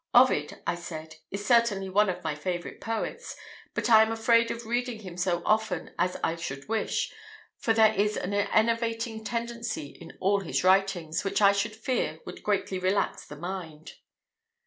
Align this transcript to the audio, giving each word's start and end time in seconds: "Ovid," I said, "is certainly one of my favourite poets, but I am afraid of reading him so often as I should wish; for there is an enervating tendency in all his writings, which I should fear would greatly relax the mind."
"Ovid," 0.15 0.59
I 0.65 0.73
said, 0.73 1.17
"is 1.29 1.45
certainly 1.45 1.87
one 1.87 2.09
of 2.09 2.23
my 2.23 2.33
favourite 2.33 2.81
poets, 2.81 3.35
but 3.75 3.87
I 3.87 4.01
am 4.01 4.11
afraid 4.11 4.49
of 4.49 4.65
reading 4.65 5.01
him 5.01 5.15
so 5.15 5.43
often 5.45 5.93
as 5.99 6.17
I 6.23 6.35
should 6.37 6.67
wish; 6.67 7.13
for 7.59 7.71
there 7.71 7.93
is 7.93 8.17
an 8.17 8.33
enervating 8.33 9.23
tendency 9.23 9.89
in 9.89 10.17
all 10.19 10.39
his 10.39 10.63
writings, 10.63 11.23
which 11.23 11.39
I 11.39 11.51
should 11.51 11.75
fear 11.75 12.19
would 12.25 12.41
greatly 12.41 12.79
relax 12.79 13.27
the 13.27 13.37
mind." 13.37 13.93